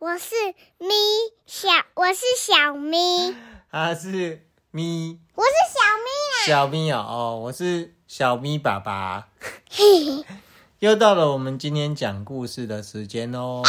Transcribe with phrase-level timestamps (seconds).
[0.00, 0.34] 我是
[0.78, 0.88] 咪
[1.44, 3.36] 小，我是小咪。
[3.70, 6.36] 他是咪，我是小咪啊。
[6.46, 9.28] 小咪哦，哦，我是小咪爸爸。
[10.80, 13.62] 又到了我们今天讲故事的时间哦。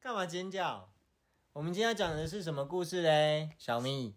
[0.00, 0.88] 干嘛尖叫？
[1.52, 3.50] 我们今天要讲的是什么故事嘞？
[3.56, 4.16] 小咪。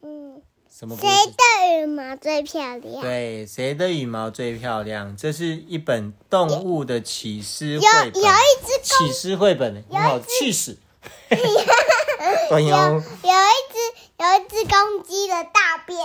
[0.00, 0.42] 嗯。
[0.78, 0.94] 什么？
[0.94, 3.00] 谁的羽毛最漂亮？
[3.00, 5.16] 对，谁的羽毛最漂亮？
[5.16, 8.22] 这是一本动物的启示绘本。
[8.22, 10.76] 有有一只启示绘本，你好气死！
[12.50, 13.78] 有有一只
[14.18, 15.98] 有一只公鸡的大便。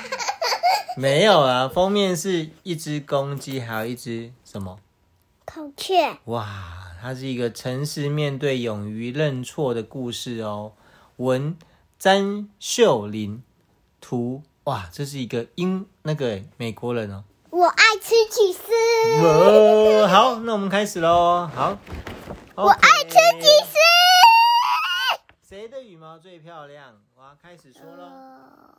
[0.96, 4.78] 没有啊，封面是一只公鸡，还有一只什么？
[5.44, 6.16] 孔雀。
[6.24, 10.72] 哇，它是一个诚实面对、勇于认错的故事哦。
[11.18, 11.54] 文
[11.98, 13.42] 詹秀林。
[14.00, 17.24] 图哇，这是一个英那个美国人哦。
[17.50, 18.70] 我爱吃起司。
[19.22, 21.50] 哇，好，那我们开始喽。
[21.54, 21.76] 好，
[22.54, 23.74] 我爱吃起司。
[25.48, 26.94] 谁的羽毛最漂亮？
[27.16, 28.08] 我要开始说喽。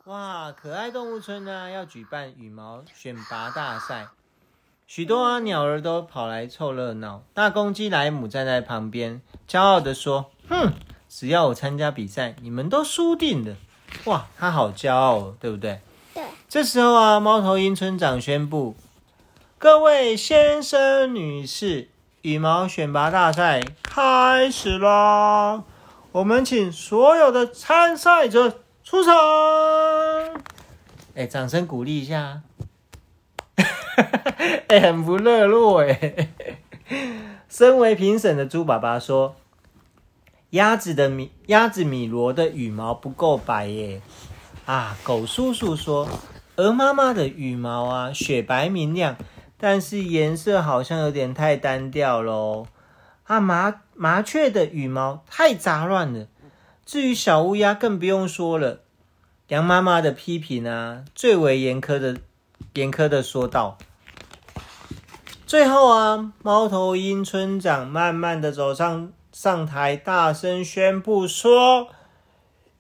[0.06, 4.08] 哇，可爱动物村呢要举办羽毛选拔大赛，
[4.88, 7.24] 许多啊鸟儿都跑来凑热闹。
[7.34, 10.74] 大公鸡莱姆站在旁边，骄傲地说：“哼，
[11.10, 13.58] 只要我参加比赛，你们都输定了。”
[14.06, 15.80] 哇，他好骄傲哦，对不对？
[16.14, 16.24] 对。
[16.50, 18.76] 这时候啊，猫头鹰村长宣布
[19.58, 21.90] ：“各位先生、女士，
[22.22, 25.64] 羽毛选拔大赛开始啦！
[26.12, 29.14] 我们请所有的参赛者出场。”
[31.16, 32.42] 哎，掌声鼓励一下！
[34.68, 36.30] 哎，很不热络哎。
[37.48, 39.36] 身为评审的猪爸爸说。
[40.52, 44.02] 鸭子的米，鸭子米罗的羽毛不够白耶。
[44.66, 46.10] 啊，狗叔叔说，
[46.58, 49.16] 鹅妈妈的羽毛啊，雪白明亮，
[49.58, 52.68] 但是颜色好像有点太单调喽。
[53.24, 56.28] 啊，麻麻雀的羽毛太杂乱了。
[56.86, 58.82] 至于小乌鸦，更不用说了。
[59.48, 62.18] 羊妈妈的批评啊，最为严苛的，
[62.74, 63.78] 严苛的说道。
[65.48, 69.14] 最后啊，猫头鹰村长慢慢的走上。
[69.32, 71.88] 上台大声宣布说：“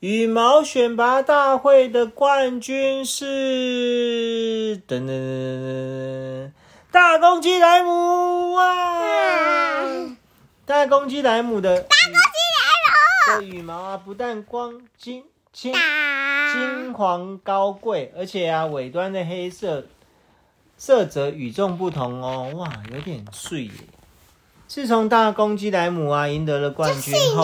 [0.01, 4.77] 羽毛选拔大会的冠军是……
[4.85, 6.51] 噔噔噔，
[6.91, 9.01] 大公鸡莱姆哇！
[10.65, 15.23] 大公鸡莱姆的大公鸡莱姆的羽毛啊，不但光金
[15.53, 19.85] 金金黄高贵，而且啊，尾端的黑色
[20.75, 23.71] 色泽与众不同哦，哇，有点碎耶。”
[24.73, 27.43] 自从大公鸡莱姆啊赢得了冠军后，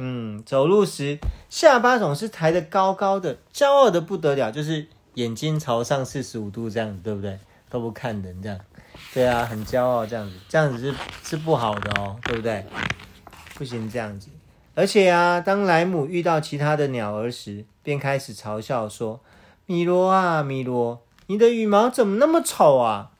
[0.00, 1.16] 嗯，走路时
[1.48, 4.84] 下巴总是抬得高高的，骄傲的不得了，就是
[5.14, 7.38] 眼睛朝上四十五度这样子，对不对？
[7.70, 8.58] 都不看人这样，
[9.12, 10.92] 对啊，很骄傲这样子，这样子是
[11.22, 12.66] 是不好的哦，对不对？
[13.54, 14.26] 不行这样子。
[14.74, 19.20] 而且啊，当莱姆遇到其他的鸟儿时，便开始嘲笑说
[19.66, 23.12] ：“米罗啊，米罗，你的羽毛怎么那么丑啊？”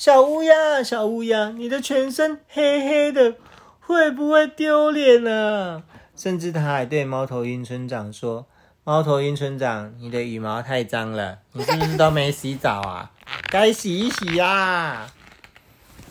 [0.00, 3.34] 小乌鸦，小乌鸦，你的全身黑黑的，
[3.80, 5.82] 会不会丢脸呢？
[6.16, 8.46] 甚至他还对猫头鹰村长说
[8.82, 13.10] ：“猫头鹰村长，你的羽毛太脏了，你是不是都没洗澡啊？
[13.50, 15.06] 该洗一洗呀！”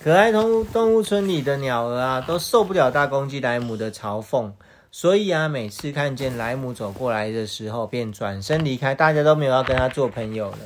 [0.03, 4.51] 可爱动物动物村里的鸟儿啊，都受不了大公鸡莱姆的嘲讽，
[4.91, 10.57] 所以啊，每次看见莱姆走过来的时候，便转身离开，大家都没有要跟他做朋友了。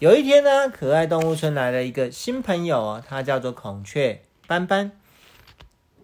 [0.00, 4.92] 有一天呢，可爱动物村来了一个新朋友哦，它叫做孔雀斑斑。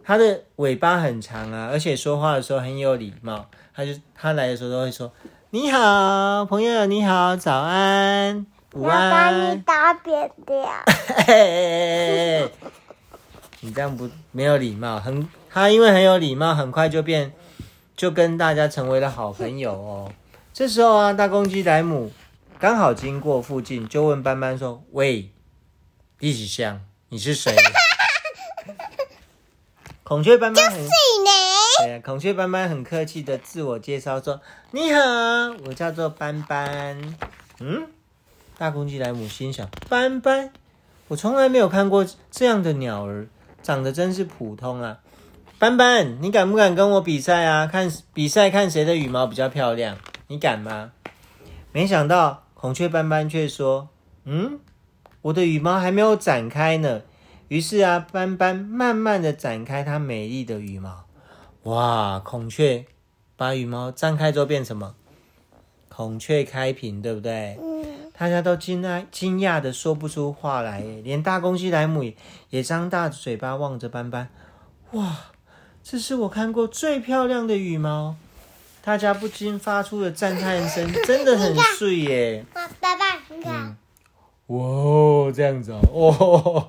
[0.04, 3.46] 它的尾巴很长啊，而且说话的时候很有礼貌。
[3.74, 5.10] 它就它来的时候都会说
[5.48, 10.54] ：“你好，朋友，你好，早安，午安。”要把你打扁掉。
[13.60, 15.00] 你这样不没有礼貌。
[15.00, 17.32] 很，它因为很有礼貌，很快就变，
[17.96, 20.12] 就跟大家成为了好朋友哦。
[20.52, 22.12] 这时候啊，大公鸡莱姆。
[22.58, 25.30] 刚好经过附近，就问斑斑说：“喂，
[26.20, 26.80] 一起香，
[27.10, 27.54] 你是谁？”
[30.02, 34.40] 孔雀斑斑很对呀，孔雀斑斑很客气的自我介绍说
[34.72, 35.00] ：“你好，
[35.66, 37.14] 我叫做斑斑。”
[37.60, 37.88] 嗯，
[38.56, 40.50] 大公鸡莱姆心想：“斑斑，
[41.08, 43.26] 我从来没有看过这样的鸟儿，
[43.62, 45.00] 长得真是普通啊。”
[45.58, 47.66] 斑斑，你敢不敢跟我比赛啊？
[47.66, 49.98] 看比赛，看谁的羽毛比较漂亮，
[50.28, 50.92] 你敢吗？
[51.72, 52.44] 没想到。
[52.66, 53.90] 孔雀斑斑却说
[54.26, 54.58] ：“嗯，
[55.22, 57.02] 我的羽毛还没有展开呢。”
[57.46, 61.04] 于是啊，斑斑慢慢的展开它美丽的羽毛。
[61.62, 62.84] 哇，孔雀
[63.36, 64.96] 把羽毛张开之后变什么？
[65.88, 67.56] 孔雀开屏，对不对？
[68.18, 72.16] 大家都惊讶惊讶的说不出话来，连大公鸡莱姆也
[72.50, 74.28] 也张大嘴巴望着斑斑。
[74.90, 75.16] 哇，
[75.84, 78.16] 这是我看过最漂亮的羽毛！
[78.86, 82.44] 大家不禁发出了赞叹声，真的很碎耶！
[82.54, 83.76] 爸爸，你看，
[84.46, 86.68] 嗯、哇，这样子哦，哇，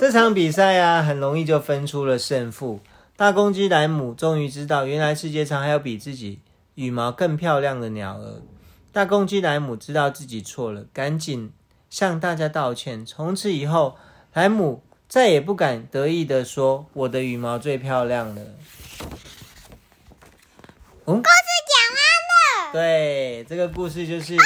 [0.00, 2.80] 这场比赛啊，很容易就分出了胜负。
[3.14, 6.40] 大公鸡莱姆终于知道，原来世界上还有比自己
[6.74, 8.42] 羽毛更漂亮的鸟儿。
[8.90, 11.52] 大公鸡莱姆知道自己错了，赶紧
[11.88, 13.06] 向大家道歉。
[13.06, 13.94] 从此以后，
[14.32, 18.42] 莱姆再也不敢得意的说：“我的羽毛最漂亮了。”
[21.06, 21.98] 嗯，故事讲完
[22.30, 22.72] 了。
[22.72, 24.36] 对，这个故事就是。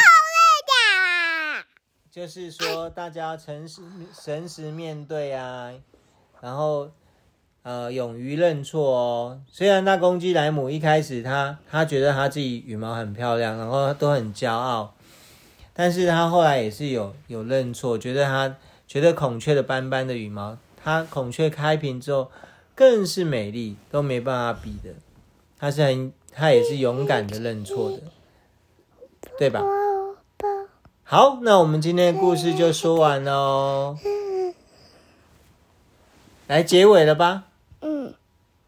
[2.10, 3.80] 就是说，大家诚实、
[4.12, 5.72] 诚实面对啊，
[6.40, 6.90] 然后。
[7.64, 9.42] 呃，勇于认错哦。
[9.50, 14.94] 虽然那公鸡莱姆一开始他他觉得他自己羽毛很漂亮，然后都很骄傲，
[15.74, 18.56] 但是他后来也是有有认错，觉得他
[18.86, 22.30] 觉得孔雀的斑斑的羽毛，它孔雀开屏之后
[22.74, 24.94] 更是美丽，都没办法比的。
[25.58, 27.98] 它是很他也是勇敢的认错的，
[29.38, 29.62] 对吧？
[31.04, 33.96] 好，那我们今天的故事就说完喽，
[36.46, 37.44] 来结尾了吧？
[37.80, 38.14] 嗯，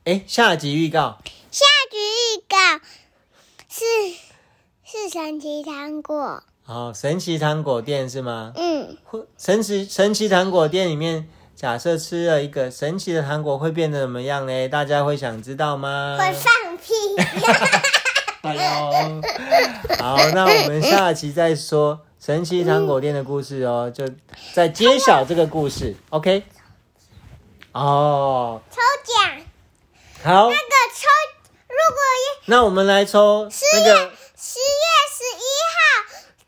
[0.04, 1.18] 哎，下集预告。
[1.50, 2.56] 下集预告
[3.68, 3.84] 是
[4.84, 6.42] 是神奇糖果。
[6.66, 8.52] 哦，神奇糖果店是吗？
[8.54, 8.96] 嗯。
[9.36, 14.68] 神奇神奇糖果店里面，假设吃了一个神奇的糖果，会变得怎么样呢？
[14.68, 16.16] 大家会想知道吗？
[16.18, 16.92] 会放屁。
[18.42, 18.60] 哎呦，
[19.98, 24.08] 好，那我们下期再说神奇糖果店的故事哦，就
[24.54, 25.94] 再揭晓这个故事。
[26.08, 26.44] OK。
[27.72, 28.62] 哦。
[28.70, 29.14] 抽奖
[30.24, 31.06] 好，那个抽，
[31.68, 34.80] 如果一，那我们来抽那个十月
[35.10, 35.44] 十一
[35.74, 35.78] 号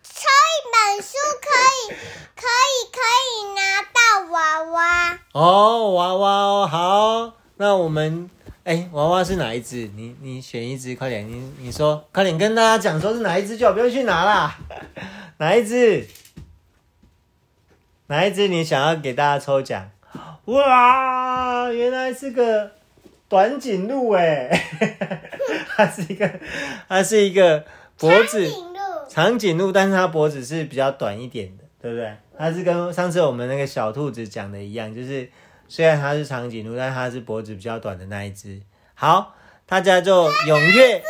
[0.02, 0.12] 抽
[0.48, 1.12] 一本书，
[1.42, 1.46] 可
[1.76, 1.94] 以
[2.34, 2.98] 可以可
[3.28, 3.96] 以拿到
[4.30, 8.21] 娃娃哦，娃娃哦，好，那我们哎，
[9.02, 9.90] 娃娃是哪一只？
[9.96, 14.56] 你你选一只，快点，你你说，快点跟大家讲说是哪一只就好，不用去拿啦。
[15.38, 16.06] 哪一只？
[18.06, 18.46] 哪一只？
[18.48, 19.90] 你想要给大家抽奖？
[20.44, 22.72] 哇，原来是个。
[23.28, 24.50] 短颈鹿哎，
[25.74, 26.30] 它是一个，
[26.86, 27.64] 它是一个
[27.96, 32.14] 脖子长颈鹿，长颈鹿，但是它脖子是比较短一点的，对不对？
[32.36, 35.26] 它是跟上次我们那个小兔子讲的一样，就是
[35.66, 38.60] 虽然它是长颈鹿，但是它是脖子比较短的那一只。
[38.94, 39.34] 好，
[39.66, 41.02] 大家就踊跃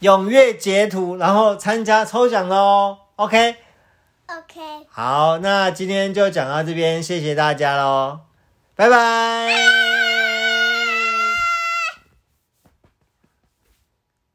[0.00, 2.98] 踊跃截图，然后参加抽奖喽。
[3.16, 8.20] OK，OK，好，那今天就讲到这边，谢谢大家喽，
[8.74, 9.52] 拜拜。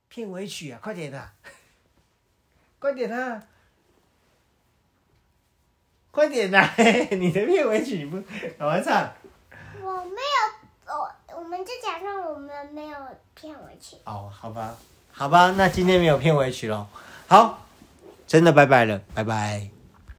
[0.07, 1.29] 片尾曲啊，快点的，
[2.79, 3.43] 快点啊，
[6.11, 6.73] 快点啊！
[7.11, 8.19] 你的片尾曲不
[8.59, 9.13] 赶快唱？
[9.81, 10.21] 我没
[11.41, 12.97] 我们就假装我们没有
[13.33, 13.97] 片尾曲。
[14.05, 14.75] 哦，好吧，
[15.11, 16.85] 好吧，那今天没有片尾曲喽。
[17.27, 17.65] 好，
[18.27, 19.80] 真的拜拜了，拜拜。